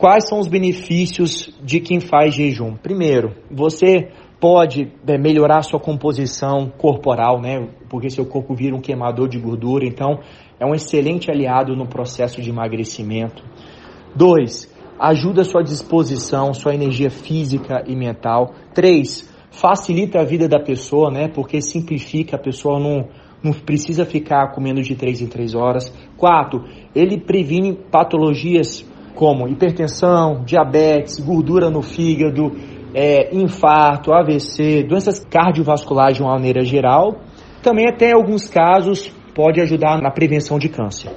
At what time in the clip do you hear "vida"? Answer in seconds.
20.24-20.48